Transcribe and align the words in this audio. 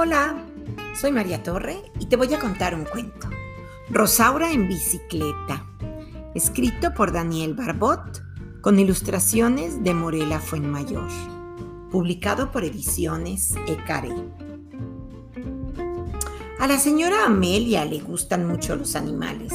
Hola, 0.00 0.36
soy 0.94 1.10
María 1.10 1.42
Torre 1.42 1.82
y 1.98 2.06
te 2.06 2.14
voy 2.14 2.32
a 2.32 2.38
contar 2.38 2.72
un 2.72 2.84
cuento. 2.84 3.28
Rosaura 3.90 4.52
en 4.52 4.68
bicicleta, 4.68 5.66
escrito 6.36 6.94
por 6.94 7.10
Daniel 7.10 7.54
Barbot 7.54 8.22
con 8.60 8.78
ilustraciones 8.78 9.82
de 9.82 9.94
Morela 9.94 10.38
Fuenmayor, 10.38 11.08
publicado 11.90 12.52
por 12.52 12.62
Ediciones 12.62 13.56
Ecaré. 13.66 14.14
A 16.60 16.68
la 16.68 16.78
señora 16.78 17.24
Amelia 17.24 17.84
le 17.84 17.98
gustan 17.98 18.46
mucho 18.46 18.76
los 18.76 18.94
animales. 18.94 19.52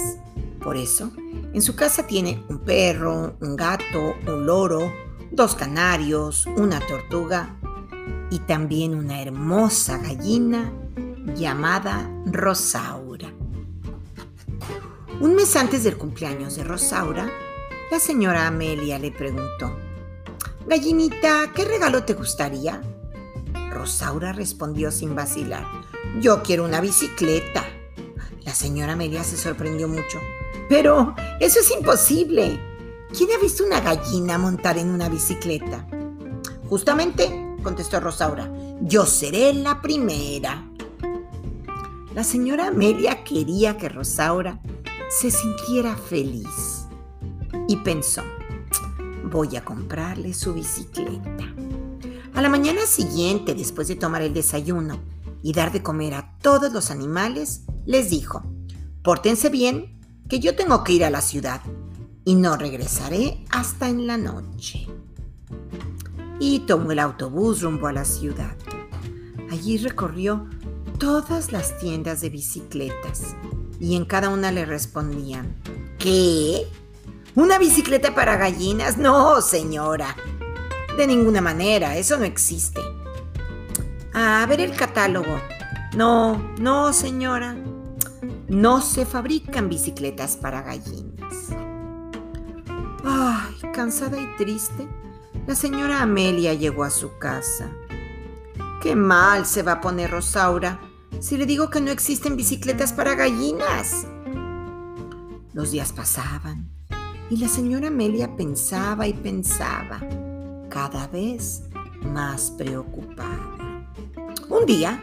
Por 0.62 0.76
eso, 0.76 1.14
en 1.54 1.62
su 1.62 1.74
casa 1.78 2.06
tiene 2.06 2.44
un 2.50 2.60
perro, 2.60 3.38
un 3.40 3.56
gato, 3.56 4.16
un 4.28 4.46
loro, 4.46 4.92
dos 5.32 5.56
canarios, 5.56 6.46
una 6.58 6.82
tortuga 6.82 7.56
y 8.34 8.40
también 8.40 8.96
una 8.96 9.22
hermosa 9.22 10.00
gallina 10.00 10.74
llamada 11.36 12.10
Rosaura. 12.26 13.32
Un 15.20 15.36
mes 15.36 15.56
antes 15.56 15.84
del 15.84 15.98
cumpleaños 15.98 16.56
de 16.56 16.64
Rosaura, 16.64 17.30
la 17.92 18.00
señora 18.00 18.48
Amelia 18.48 18.98
le 18.98 19.12
preguntó, 19.12 19.78
Gallinita, 20.66 21.52
¿qué 21.54 21.64
regalo 21.64 22.06
te 22.06 22.16
gustaría? 22.16 22.82
Rosaura 23.70 24.34
respondió 24.34 24.90
sin 24.90 25.14
vacilar, 25.14 25.68
yo 26.20 26.42
quiero 26.42 26.66
una 26.66 26.82
bicicleta. 26.82 27.64
La 28.44 28.56
señora 28.56 28.94
Amelia 28.94 29.24
se 29.24 29.38
sorprendió 29.38 29.88
mucho. 29.88 30.20
Pero 30.70 31.14
eso 31.40 31.60
es 31.60 31.70
imposible. 31.70 32.60
¿Quién 33.16 33.30
ha 33.32 33.40
visto 33.40 33.64
una 33.64 33.80
gallina 33.80 34.40
montar 34.40 34.80
en 34.80 34.90
una 34.90 35.08
bicicleta? 35.08 35.86
Justamente 36.68 37.53
contestó 37.64 38.00
Rosaura. 38.00 38.52
Yo 38.82 39.06
seré 39.06 39.54
la 39.54 39.82
primera. 39.82 40.68
La 42.14 42.24
señora 42.24 42.68
Amelia 42.68 43.24
quería 43.24 43.78
que 43.78 43.90
Rosaura 43.90 44.62
se 45.10 45.32
sintiera 45.32 45.96
feliz 45.96 46.86
y 47.68 47.78
pensó, 47.78 48.22
voy 49.32 49.56
a 49.56 49.66
comprarle 49.66 50.34
su 50.34 50.54
bicicleta. 50.54 51.46
A 52.36 52.42
la 52.42 52.50
mañana 52.50 52.86
siguiente, 52.86 53.56
después 53.56 53.88
de 53.88 53.96
tomar 53.96 54.22
el 54.22 54.34
desayuno 54.34 55.00
y 55.42 55.54
dar 55.54 55.72
de 55.72 55.82
comer 55.82 56.14
a 56.14 56.38
todos 56.40 56.72
los 56.72 56.92
animales, 56.92 57.64
les 57.86 58.10
dijo, 58.10 58.44
pórtense 59.04 59.50
bien, 59.50 60.00
que 60.30 60.40
yo 60.40 60.56
tengo 60.56 60.84
que 60.84 60.94
ir 60.94 61.06
a 61.06 61.10
la 61.10 61.22
ciudad 61.22 61.62
y 62.26 62.36
no 62.36 62.58
regresaré 62.58 63.44
hasta 63.52 63.90
en 63.90 64.08
la 64.08 64.18
noche 64.18 64.88
y 66.46 66.60
tomó 66.60 66.92
el 66.92 67.00
autobús 67.00 67.62
rumbo 67.62 67.88
a 67.88 67.94
la 67.94 68.04
ciudad. 68.04 68.58
Allí 69.50 69.78
recorrió 69.78 70.46
todas 71.00 71.54
las 71.54 71.80
tiendas 71.80 72.20
de 72.20 72.30
bicicletas 72.30 73.34
y 73.80 73.96
en 73.96 74.04
cada 74.04 74.28
una 74.28 74.52
le 74.52 74.66
respondían, 74.66 75.56
¿qué? 75.98 76.68
¿Una 77.36 77.58
bicicleta 77.58 78.14
para 78.14 78.36
gallinas? 78.36 78.98
No, 78.98 79.40
señora. 79.40 80.18
De 80.98 81.08
ninguna 81.08 81.40
manera, 81.40 81.96
eso 81.96 82.18
no 82.18 82.26
existe. 82.26 82.82
A 84.14 84.46
ver 84.46 84.60
el 84.60 84.76
catálogo. 84.76 85.40
No, 85.96 86.54
no, 86.60 86.92
señora. 86.92 87.56
No 88.50 88.82
se 88.82 89.06
fabrican 89.06 89.70
bicicletas 89.70 90.36
para 90.36 90.62
gallinas. 90.62 91.52
Ay, 93.06 93.72
cansada 93.74 94.20
y 94.20 94.28
triste, 94.38 94.88
la 95.46 95.56
señora 95.56 96.02
Amelia 96.02 96.54
llegó 96.54 96.84
a 96.84 96.90
su 96.90 97.18
casa. 97.18 97.70
Qué 98.82 98.96
mal 98.96 99.46
se 99.46 99.62
va 99.62 99.74
a 99.74 99.82
poner 99.82 100.12
Rosaura 100.12 100.80
si 101.20 101.38
le 101.38 101.46
digo 101.46 101.70
que 101.70 101.82
no 101.82 101.92
existen 101.92 102.36
bicicletas 102.36 102.94
para 102.94 103.16
gallinas. 103.16 104.06
Los 105.54 105.72
días 105.72 105.92
pasaban 105.92 106.70
y 107.30 107.38
la 107.38 107.48
señora 107.48 107.88
Amelia 107.88 108.36
pensaba 108.36 109.08
y 109.08 109.14
pensaba, 109.14 110.00
cada 110.70 111.08
vez 111.08 111.64
más 112.02 112.52
preocupada. 112.52 113.86
Un 114.50 114.66
día 114.66 115.02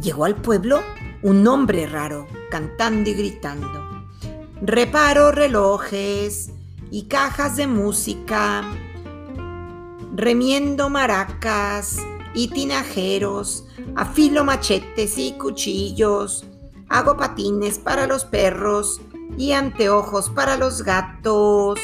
llegó 0.00 0.24
al 0.24 0.36
pueblo 0.36 0.82
un 1.22 1.46
hombre 1.46 1.86
raro, 1.86 2.26
cantando 2.50 3.10
y 3.10 3.14
gritando. 3.14 4.06
Reparo 4.60 5.32
relojes 5.32 6.50
y 6.90 7.04
cajas 7.04 7.56
de 7.56 7.66
música 7.66 8.64
remiendo 10.14 10.90
maracas 10.90 11.96
y 12.34 12.48
tinajeros, 12.48 13.66
afilo 13.96 14.44
machetes 14.44 15.18
y 15.18 15.32
cuchillos, 15.32 16.44
hago 16.88 17.16
patines 17.16 17.78
para 17.78 18.06
los 18.06 18.24
perros 18.24 19.00
y 19.36 19.52
anteojos 19.52 20.28
para 20.30 20.56
los 20.56 20.82
gatos. 20.82 21.80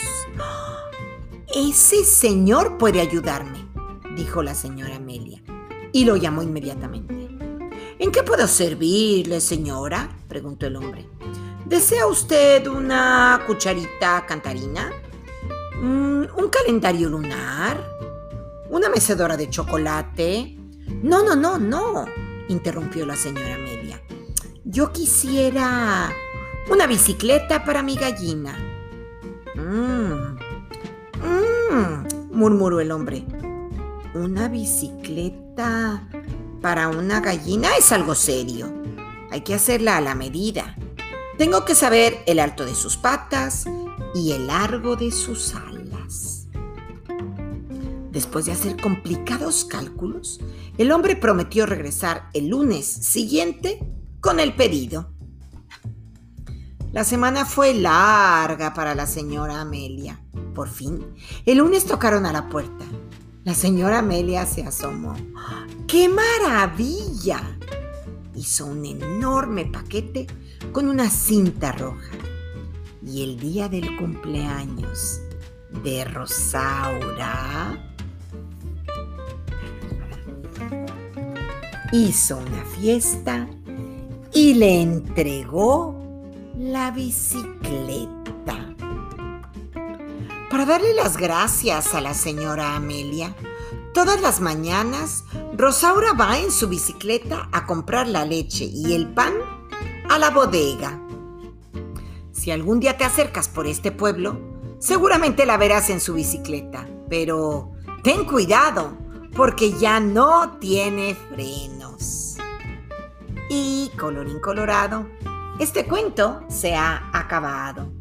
Ese 1.54 2.04
señor 2.04 2.76
puede 2.78 3.00
ayudarme, 3.00 3.66
dijo 4.16 4.42
la 4.42 4.54
señora 4.54 4.96
Amelia, 4.96 5.42
y 5.92 6.04
lo 6.04 6.16
llamó 6.16 6.42
inmediatamente. 6.42 7.28
¿En 7.98 8.12
qué 8.12 8.22
puedo 8.22 8.46
servirle, 8.46 9.40
señora? 9.40 10.08
preguntó 10.28 10.66
el 10.66 10.76
hombre. 10.76 11.08
¿Desea 11.64 12.06
usted 12.06 12.66
una 12.66 13.42
cucharita 13.46 14.24
cantarina? 14.26 14.92
Mm, 15.82 16.24
¿Un 16.36 16.48
calendario 16.48 17.08
lunar? 17.08 17.97
¿Una 18.70 18.88
mecedora 18.90 19.36
de 19.36 19.48
chocolate? 19.48 20.56
No, 21.02 21.24
no, 21.24 21.34
no, 21.34 21.58
no, 21.58 22.04
interrumpió 22.48 23.06
la 23.06 23.16
señora 23.16 23.54
Amelia. 23.54 24.02
Yo 24.64 24.92
quisiera 24.92 26.12
una 26.70 26.86
bicicleta 26.86 27.64
para 27.64 27.82
mi 27.82 27.96
gallina. 27.96 28.56
Mmm, 29.54 30.36
mmm, 31.24 32.06
murmuró 32.30 32.80
el 32.80 32.90
hombre. 32.90 33.24
¿Una 34.14 34.48
bicicleta 34.48 36.06
para 36.60 36.88
una 36.88 37.20
gallina? 37.20 37.68
Es 37.78 37.90
algo 37.92 38.14
serio. 38.14 38.70
Hay 39.30 39.40
que 39.42 39.54
hacerla 39.54 39.96
a 39.96 40.00
la 40.02 40.14
medida. 40.14 40.76
Tengo 41.38 41.64
que 41.64 41.74
saber 41.74 42.18
el 42.26 42.38
alto 42.38 42.66
de 42.66 42.74
sus 42.74 42.96
patas 42.96 43.64
y 44.14 44.32
el 44.32 44.48
largo 44.48 44.96
de 44.96 45.10
sus 45.10 45.54
alas. 45.54 46.37
Después 48.18 48.46
de 48.46 48.52
hacer 48.52 48.76
complicados 48.76 49.64
cálculos, 49.64 50.40
el 50.76 50.90
hombre 50.90 51.14
prometió 51.14 51.66
regresar 51.66 52.30
el 52.34 52.48
lunes 52.48 52.84
siguiente 52.84 53.78
con 54.20 54.40
el 54.40 54.56
pedido. 54.56 55.12
La 56.90 57.04
semana 57.04 57.46
fue 57.46 57.74
larga 57.74 58.74
para 58.74 58.96
la 58.96 59.06
señora 59.06 59.60
Amelia. 59.60 60.20
Por 60.52 60.68
fin, 60.68 61.06
el 61.46 61.58
lunes 61.58 61.84
tocaron 61.84 62.26
a 62.26 62.32
la 62.32 62.48
puerta. 62.48 62.84
La 63.44 63.54
señora 63.54 64.00
Amelia 64.00 64.46
se 64.46 64.64
asomó. 64.64 65.14
¡Qué 65.86 66.08
maravilla! 66.08 67.56
Hizo 68.34 68.66
un 68.66 68.84
enorme 68.84 69.66
paquete 69.66 70.26
con 70.72 70.88
una 70.88 71.08
cinta 71.08 71.70
roja. 71.70 72.10
Y 73.00 73.22
el 73.22 73.38
día 73.38 73.68
del 73.68 73.96
cumpleaños 73.96 75.20
de 75.84 76.04
Rosaura 76.04 77.84
hizo 81.92 82.38
una 82.38 82.64
fiesta 82.64 83.48
y 84.32 84.54
le 84.54 84.82
entregó 84.82 85.94
la 86.56 86.90
bicicleta. 86.90 88.74
Para 90.50 90.66
darle 90.66 90.94
las 90.94 91.16
gracias 91.16 91.94
a 91.94 92.00
la 92.00 92.14
señora 92.14 92.76
Amelia, 92.76 93.34
todas 93.94 94.20
las 94.20 94.40
mañanas 94.40 95.24
Rosaura 95.56 96.12
va 96.12 96.38
en 96.38 96.50
su 96.50 96.68
bicicleta 96.68 97.48
a 97.52 97.66
comprar 97.66 98.08
la 98.08 98.24
leche 98.24 98.64
y 98.64 98.92
el 98.92 99.12
pan 99.12 99.34
a 100.08 100.18
la 100.18 100.30
bodega. 100.30 101.00
Si 102.32 102.50
algún 102.50 102.80
día 102.80 102.96
te 102.96 103.04
acercas 103.04 103.48
por 103.48 103.66
este 103.66 103.92
pueblo, 103.92 104.40
seguramente 104.78 105.46
la 105.46 105.56
verás 105.56 105.90
en 105.90 106.00
su 106.00 106.14
bicicleta, 106.14 106.86
pero 107.08 107.72
ten 108.02 108.24
cuidado 108.24 109.07
porque 109.34 109.72
ya 109.72 110.00
no 110.00 110.58
tiene 110.58 111.14
frenos. 111.14 112.36
Y 113.50 113.90
colorín 113.98 114.40
colorado, 114.40 115.08
este 115.58 115.86
cuento 115.86 116.44
se 116.48 116.74
ha 116.74 117.10
acabado. 117.12 117.97